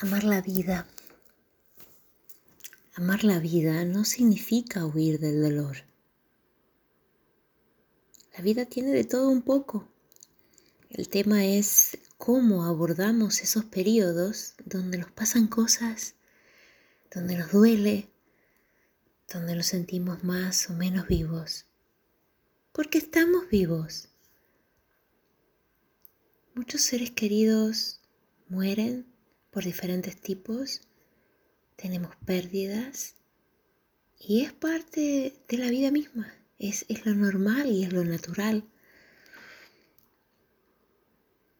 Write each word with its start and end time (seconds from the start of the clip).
Amar 0.00 0.22
la 0.22 0.40
vida. 0.40 0.86
Amar 2.94 3.24
la 3.24 3.40
vida 3.40 3.84
no 3.84 4.04
significa 4.04 4.86
huir 4.86 5.18
del 5.18 5.42
dolor. 5.42 5.78
La 8.36 8.40
vida 8.44 8.64
tiene 8.64 8.92
de 8.92 9.02
todo 9.02 9.28
un 9.28 9.42
poco. 9.42 9.88
El 10.88 11.08
tema 11.08 11.44
es 11.44 11.98
cómo 12.16 12.64
abordamos 12.64 13.42
esos 13.42 13.64
periodos 13.64 14.54
donde 14.64 14.98
nos 14.98 15.10
pasan 15.10 15.48
cosas, 15.48 16.14
donde 17.12 17.36
nos 17.36 17.50
duele, 17.50 18.08
donde 19.32 19.56
nos 19.56 19.66
sentimos 19.66 20.22
más 20.22 20.70
o 20.70 20.74
menos 20.74 21.08
vivos. 21.08 21.66
Porque 22.70 22.98
estamos 22.98 23.48
vivos. 23.48 24.10
Muchos 26.54 26.82
seres 26.82 27.10
queridos 27.10 28.00
mueren 28.48 29.07
por 29.58 29.64
diferentes 29.64 30.16
tipos, 30.20 30.82
tenemos 31.74 32.14
pérdidas 32.24 33.16
y 34.16 34.42
es 34.42 34.52
parte 34.52 35.34
de 35.48 35.58
la 35.58 35.68
vida 35.68 35.90
misma, 35.90 36.32
es, 36.60 36.86
es 36.88 37.04
lo 37.04 37.12
normal 37.12 37.66
y 37.68 37.82
es 37.82 37.92
lo 37.92 38.04
natural. 38.04 38.62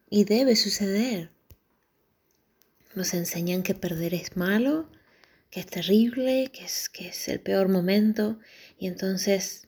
Y 0.09 0.23
debe 0.23 0.55
suceder. 0.55 1.33
Nos 2.95 3.15
enseñan 3.15 3.65
que 3.65 3.75
perder 3.75 4.15
es 4.15 4.37
malo, 4.37 4.89
que 5.51 5.59
es 5.59 5.67
terrible, 5.67 6.53
que 6.53 6.67
es, 6.67 6.89
que 6.89 7.09
es 7.09 7.27
el 7.27 7.41
peor 7.41 7.69
momento 7.69 8.39
y 8.79 8.87
entonces 8.87 9.67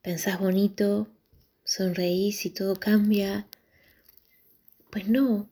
pensás 0.00 0.38
bonito, 0.38 1.08
sonreís 1.64 2.46
y 2.46 2.50
todo 2.50 2.76
cambia. 2.76 3.48
Pues 4.92 5.08
no, 5.08 5.50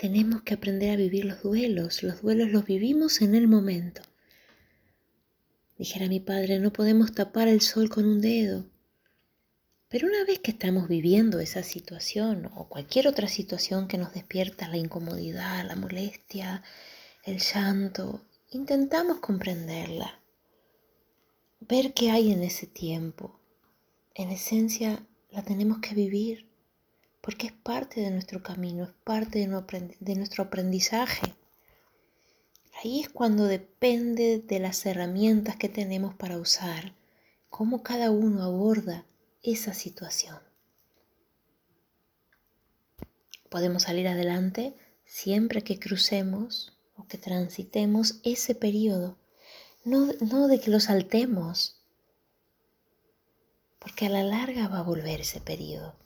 tenemos 0.00 0.40
que 0.40 0.54
aprender 0.54 0.92
a 0.92 0.96
vivir 0.96 1.26
los 1.26 1.42
duelos. 1.42 2.02
Los 2.02 2.22
duelos 2.22 2.48
los 2.48 2.64
vivimos 2.64 3.20
en 3.20 3.34
el 3.34 3.48
momento. 3.48 4.00
Dijera 5.76 6.08
mi 6.08 6.20
padre, 6.20 6.58
no 6.58 6.72
podemos 6.72 7.12
tapar 7.12 7.48
el 7.48 7.60
sol 7.60 7.90
con 7.90 8.06
un 8.06 8.22
dedo. 8.22 8.64
Pero 9.90 10.08
una 10.08 10.24
vez 10.24 10.38
que 10.38 10.52
estamos 10.52 10.88
viviendo 10.88 11.38
esa 11.38 11.62
situación 11.62 12.50
o 12.54 12.66
cualquier 12.66 13.08
otra 13.08 13.28
situación 13.28 13.88
que 13.88 13.98
nos 13.98 14.14
despierta 14.14 14.68
la 14.68 14.78
incomodidad, 14.78 15.66
la 15.66 15.76
molestia, 15.76 16.62
el 17.24 17.38
llanto, 17.38 18.24
intentamos 18.52 19.18
comprenderla, 19.18 20.18
ver 21.60 21.92
qué 21.92 22.10
hay 22.10 22.32
en 22.32 22.42
ese 22.42 22.66
tiempo. 22.66 23.38
En 24.14 24.30
esencia, 24.30 25.06
la 25.30 25.42
tenemos 25.42 25.80
que 25.80 25.94
vivir 25.94 26.49
porque 27.20 27.48
es 27.48 27.52
parte 27.52 28.00
de 28.00 28.10
nuestro 28.10 28.42
camino, 28.42 28.84
es 28.84 28.92
parte 29.04 29.38
de 29.38 30.14
nuestro 30.16 30.44
aprendizaje. 30.44 31.34
Ahí 32.82 33.00
es 33.00 33.08
cuando 33.10 33.44
depende 33.44 34.38
de 34.38 34.58
las 34.58 34.86
herramientas 34.86 35.56
que 35.56 35.68
tenemos 35.68 36.14
para 36.14 36.38
usar, 36.38 36.94
cómo 37.50 37.82
cada 37.82 38.10
uno 38.10 38.42
aborda 38.42 39.04
esa 39.42 39.74
situación. 39.74 40.38
Podemos 43.50 43.82
salir 43.82 44.08
adelante 44.08 44.74
siempre 45.04 45.62
que 45.62 45.78
crucemos 45.78 46.72
o 46.96 47.06
que 47.06 47.18
transitemos 47.18 48.20
ese 48.22 48.54
periodo, 48.54 49.18
no, 49.84 50.12
no 50.20 50.46
de 50.46 50.60
que 50.60 50.70
lo 50.70 50.80
saltemos, 50.80 51.82
porque 53.78 54.06
a 54.06 54.10
la 54.10 54.22
larga 54.22 54.68
va 54.68 54.78
a 54.78 54.82
volver 54.82 55.20
ese 55.20 55.40
periodo. 55.40 55.96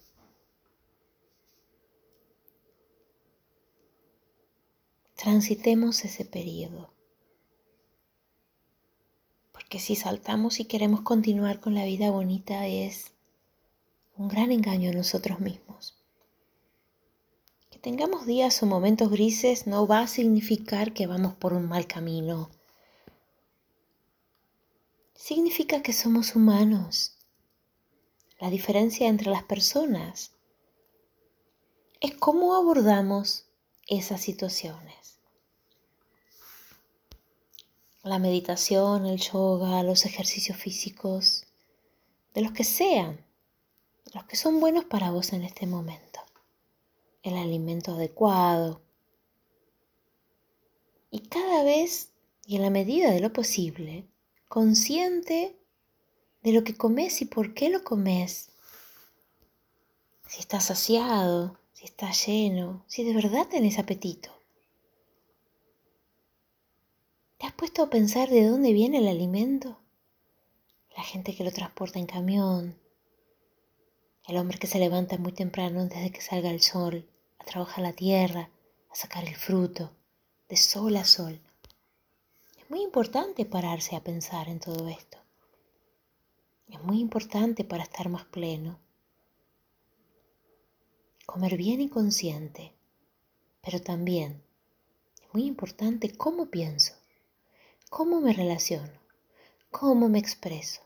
Transitemos 5.25 6.05
ese 6.05 6.27
periodo. 6.27 6.91
Porque 9.53 9.79
si 9.79 9.97
saltamos 9.97 10.61
y 10.61 10.67
queremos 10.67 11.01
continuar 11.01 11.61
con 11.61 11.75
la 11.75 11.87
vida 11.87 12.11
bonita 12.11 12.67
es 12.67 13.13
un 14.19 14.29
gran 14.29 14.53
engaño 14.53 14.91
a 14.91 14.93
nosotros 14.93 15.41
mismos. 15.41 15.97
Que 17.71 17.79
tengamos 17.79 18.27
días 18.27 18.63
o 18.63 18.67
momentos 18.67 19.11
grises 19.11 19.67
no 19.67 19.87
va 19.87 20.01
a 20.01 20.09
significar 20.09 20.93
que 20.93 21.07
vamos 21.07 21.33
por 21.33 21.55
un 21.55 21.69
mal 21.71 21.87
camino. 21.87 22.51
Significa 25.15 25.83
que 25.83 25.95
somos 25.95 26.37
humanos. 26.37 27.17
La 28.41 28.51
diferencia 28.51 29.09
entre 29.09 29.31
las 29.31 29.45
personas 29.45 30.33
es 32.03 32.15
cómo 32.15 32.55
abordamos 32.57 33.47
esas 33.87 34.21
situaciones 34.21 35.05
la 38.05 38.19
meditación, 38.19 39.07
el 39.07 39.19
yoga, 39.19 39.83
los 39.83 40.05
ejercicios 40.05 40.59
físicos, 40.59 41.47
de 42.35 42.43
los 42.43 42.53
que 42.53 42.65
sean, 42.65 43.25
los 44.13 44.25
que 44.25 44.37
son 44.37 44.61
buenos 44.61 44.85
para 44.85 45.11
vos 45.11 45.33
en 45.33 45.43
este 45.43 45.67
momento, 45.67 46.21
el 47.23 47.37
alimento 47.37 47.93
adecuado. 47.93 48.83
Y 51.11 51.21
cada 51.21 51.63
vez 51.65 52.11
y 52.47 52.57
en 52.57 52.63
la 52.63 52.71
medida 52.71 53.11
de 53.11 53.21
lo 53.21 53.33
posible, 53.33 54.07
consciente 54.49 55.57
de 56.43 56.53
lo 56.53 56.63
que 56.63 56.77
comes 56.77 57.23
y 57.23 57.25
por 57.25 57.55
qué 57.55 57.71
lo 57.71 57.85
comes. 57.85 58.51
Si 60.29 60.41
estás 60.41 60.65
saciado, 60.65 61.59
si 61.73 61.87
estás 61.87 62.27
lleno, 62.27 62.85
si 62.87 63.03
de 63.05 63.15
verdad 63.15 63.49
tenés 63.49 63.79
apetito. 63.79 64.31
¿Te 67.45 67.49
has 67.49 67.57
puesto 67.57 67.83
a 67.83 67.91
pensar 67.91 68.31
de 68.31 68.49
dónde 68.49 68.73
viene 68.73 68.97
el 68.97 69.07
alimento? 69.07 69.77
La 70.97 71.03
gente 71.03 71.37
que 71.37 71.45
lo 71.45 71.53
transporta 71.53 71.99
en 71.99 72.07
camión, 72.07 72.75
el 74.27 74.39
hombre 74.39 74.57
que 74.57 74.67
se 74.67 74.79
levanta 74.79 75.19
muy 75.19 75.33
temprano 75.33 75.83
antes 75.83 76.03
de 76.03 76.11
que 76.11 76.23
salga 76.23 76.49
el 76.49 76.63
sol, 76.63 77.07
a 77.39 77.45
trabajar 77.45 77.81
la 77.81 77.93
tierra, 77.93 78.49
a 78.91 78.95
sacar 78.95 79.29
el 79.29 79.37
fruto, 79.37 79.93
de 80.49 80.57
sol 80.57 80.97
a 80.97 81.05
sol. 81.05 81.39
Es 82.59 82.71
muy 82.71 82.81
importante 82.81 83.45
pararse 83.45 83.95
a 83.95 84.03
pensar 84.03 84.49
en 84.49 84.59
todo 84.59 84.89
esto. 84.89 85.19
Es 86.71 86.83
muy 86.83 86.99
importante 86.99 87.63
para 87.63 87.83
estar 87.83 88.09
más 88.09 88.25
pleno. 88.25 88.79
Comer 91.27 91.59
bien 91.59 91.83
y 91.83 91.91
consciente, 91.91 92.73
pero 93.61 93.83
también 93.83 94.43
es 95.23 95.35
muy 95.35 95.45
importante 95.45 96.11
cómo 96.17 96.47
pienso 96.47 97.04
cómo 97.97 98.21
me 98.21 98.33
relaciono, 98.33 98.91
cómo 99.71 100.09
me 100.09 100.19
expreso, 100.19 100.83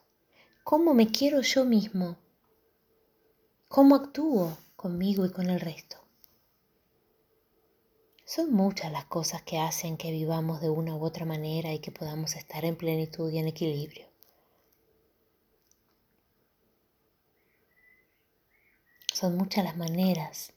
cómo 0.63 0.93
me 0.93 1.11
quiero 1.11 1.41
yo 1.41 1.65
mismo, 1.65 2.19
cómo 3.67 3.95
actúo 3.95 4.59
conmigo 4.77 5.25
y 5.25 5.31
con 5.31 5.49
el 5.49 5.59
resto. 5.59 5.97
Son 8.27 8.53
muchas 8.53 8.93
las 8.93 9.07
cosas 9.07 9.41
que 9.41 9.59
hacen 9.59 9.97
que 9.97 10.11
vivamos 10.11 10.61
de 10.61 10.69
una 10.69 10.97
u 10.97 11.03
otra 11.03 11.25
manera 11.25 11.73
y 11.73 11.79
que 11.79 11.91
podamos 11.91 12.37
estar 12.37 12.67
en 12.67 12.77
plenitud 12.77 13.33
y 13.33 13.39
en 13.39 13.49
equilibrio. 13.49 14.07
Son 19.15 19.35
muchas 19.35 19.65
las 19.65 19.79
maneras 19.79 20.53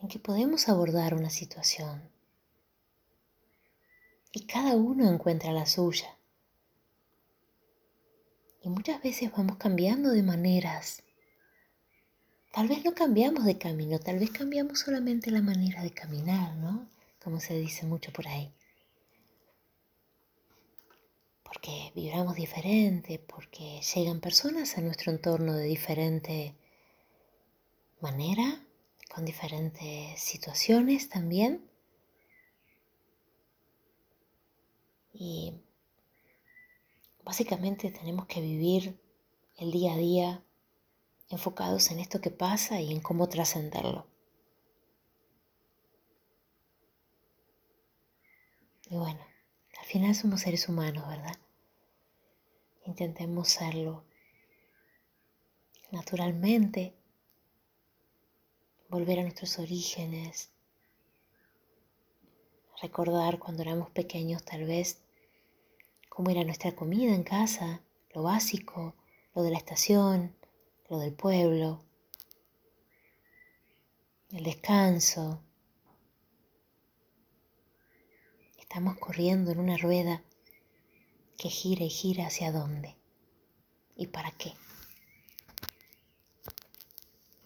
en 0.00 0.08
que 0.08 0.18
podemos 0.18 0.68
abordar 0.68 1.14
una 1.14 1.30
situación 1.30 2.17
y 4.32 4.46
cada 4.46 4.76
uno 4.76 5.10
encuentra 5.10 5.52
la 5.52 5.66
suya. 5.66 6.16
Y 8.62 8.68
muchas 8.68 9.02
veces 9.02 9.30
vamos 9.32 9.56
cambiando 9.56 10.10
de 10.10 10.22
maneras. 10.22 11.02
Tal 12.52 12.68
vez 12.68 12.84
no 12.84 12.94
cambiamos 12.94 13.44
de 13.44 13.58
camino, 13.58 13.98
tal 13.98 14.18
vez 14.18 14.30
cambiamos 14.30 14.80
solamente 14.80 15.30
la 15.30 15.42
manera 15.42 15.82
de 15.82 15.92
caminar, 15.92 16.56
¿no? 16.56 16.88
Como 17.22 17.40
se 17.40 17.58
dice 17.58 17.86
mucho 17.86 18.12
por 18.12 18.26
ahí. 18.26 18.52
Porque 21.42 21.92
vibramos 21.94 22.34
diferente, 22.34 23.18
porque 23.18 23.80
llegan 23.94 24.20
personas 24.20 24.76
a 24.76 24.80
nuestro 24.80 25.12
entorno 25.12 25.54
de 25.54 25.64
diferente 25.64 26.54
manera, 28.00 28.60
con 29.14 29.24
diferentes 29.24 30.20
situaciones 30.20 31.08
también. 31.08 31.67
Y 35.20 35.52
básicamente 37.24 37.90
tenemos 37.90 38.26
que 38.26 38.40
vivir 38.40 39.00
el 39.56 39.72
día 39.72 39.94
a 39.94 39.96
día 39.96 40.44
enfocados 41.28 41.90
en 41.90 41.98
esto 41.98 42.20
que 42.20 42.30
pasa 42.30 42.80
y 42.80 42.92
en 42.92 43.00
cómo 43.00 43.28
trascenderlo. 43.28 44.06
Y 48.88 48.96
bueno, 48.96 49.20
al 49.80 49.86
final 49.86 50.14
somos 50.14 50.42
seres 50.42 50.68
humanos, 50.68 51.06
¿verdad? 51.08 51.36
Intentemos 52.86 53.48
serlo 53.48 54.04
naturalmente, 55.90 56.94
volver 58.88 59.18
a 59.18 59.22
nuestros 59.22 59.58
orígenes, 59.58 60.52
recordar 62.80 63.40
cuando 63.40 63.62
éramos 63.62 63.90
pequeños 63.90 64.44
tal 64.44 64.64
vez 64.64 65.02
cómo 66.18 66.30
era 66.30 66.42
nuestra 66.42 66.74
comida 66.74 67.14
en 67.14 67.22
casa, 67.22 67.80
lo 68.12 68.24
básico, 68.24 68.96
lo 69.36 69.44
de 69.44 69.52
la 69.52 69.58
estación, 69.58 70.34
lo 70.88 70.98
del 70.98 71.12
pueblo, 71.12 71.84
el 74.32 74.42
descanso. 74.42 75.40
Estamos 78.58 78.98
corriendo 78.98 79.52
en 79.52 79.60
una 79.60 79.76
rueda 79.76 80.24
que 81.36 81.50
gira 81.50 81.84
y 81.84 81.88
gira 81.88 82.26
hacia 82.26 82.50
dónde 82.50 82.96
y 83.94 84.08
para 84.08 84.32
qué. 84.32 84.54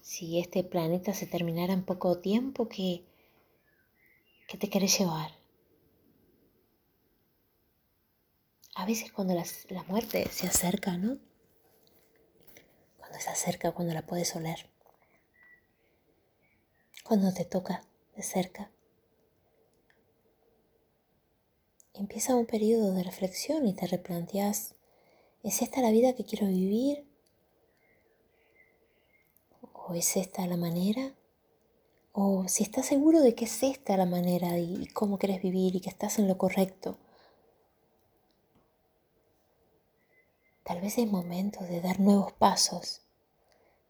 Si 0.00 0.38
este 0.38 0.64
planeta 0.64 1.12
se 1.12 1.26
terminara 1.26 1.74
en 1.74 1.84
poco 1.84 2.20
tiempo, 2.20 2.70
¿qué, 2.70 3.04
qué 4.48 4.56
te 4.56 4.70
querés 4.70 4.98
llevar? 4.98 5.41
A 8.74 8.86
veces 8.86 9.12
cuando 9.12 9.34
la 9.34 9.82
muerte 9.84 10.26
se 10.30 10.46
acerca, 10.46 10.96
¿no? 10.96 11.18
Cuando 12.98 13.18
se 13.20 13.28
acerca, 13.28 13.72
cuando 13.72 13.92
la 13.92 14.06
puedes 14.06 14.34
oler. 14.34 14.70
Cuando 17.04 17.34
te 17.34 17.44
toca 17.44 17.84
de 18.16 18.22
cerca. 18.22 18.70
Empieza 21.92 22.34
un 22.34 22.46
periodo 22.46 22.94
de 22.94 23.02
reflexión 23.02 23.66
y 23.66 23.74
te 23.74 23.86
replanteas, 23.86 24.74
¿es 25.42 25.60
esta 25.60 25.82
la 25.82 25.90
vida 25.90 26.14
que 26.14 26.24
quiero 26.24 26.46
vivir? 26.46 27.06
¿O 29.74 29.92
es 29.94 30.16
esta 30.16 30.46
la 30.46 30.56
manera? 30.56 31.14
O 32.12 32.48
si 32.48 32.62
estás 32.62 32.86
seguro 32.86 33.20
de 33.20 33.34
que 33.34 33.44
es 33.44 33.62
esta 33.62 33.98
la 33.98 34.06
manera 34.06 34.58
y 34.58 34.86
cómo 34.86 35.18
quieres 35.18 35.42
vivir 35.42 35.76
y 35.76 35.80
que 35.80 35.90
estás 35.90 36.18
en 36.18 36.28
lo 36.28 36.38
correcto. 36.38 36.96
Tal 40.72 40.80
vez 40.80 40.96
es 40.96 41.06
momento 41.06 41.62
de 41.64 41.82
dar 41.82 42.00
nuevos 42.00 42.32
pasos 42.32 43.02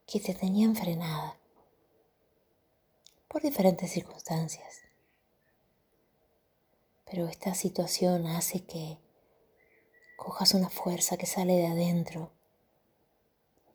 que 0.05 0.19
te 0.19 0.35
tenían 0.35 0.75
frenada 0.75 1.39
por 3.29 3.41
diferentes 3.41 3.93
circunstancias. 3.93 4.81
Pero 7.05 7.29
esta 7.29 7.55
situación 7.55 8.27
hace 8.27 8.65
que 8.65 8.99
cojas 10.17 10.55
una 10.55 10.71
fuerza 10.71 11.17
que 11.17 11.27
sale 11.27 11.53
de 11.53 11.69
adentro, 11.69 12.33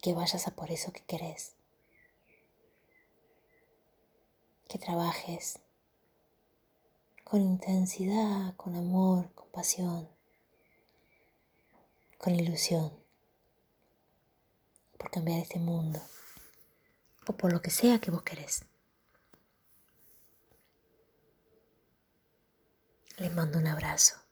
que 0.02 0.14
vayas 0.14 0.46
a 0.46 0.52
por 0.52 0.70
eso 0.70 0.92
que 0.92 1.06
querés 1.06 1.54
que 4.68 4.80
trabajes 4.80 5.60
con 7.24 7.42
intensidad, 7.42 8.54
con 8.58 8.76
amor, 8.76 9.32
con 9.34 9.48
pasión, 9.48 10.17
con 12.18 12.36
ilusión, 12.36 12.92
por 14.98 15.12
cambiar 15.12 15.40
este 15.40 15.60
mundo 15.60 16.02
o 17.28 17.34
por 17.34 17.52
lo 17.54 17.62
que 17.62 17.70
sea 17.70 18.00
que 18.00 18.12
vos 18.12 18.24
querés. 18.24 18.66
Les 23.18 23.34
mando 23.34 23.58
un 23.58 23.68
abrazo. 23.68 24.27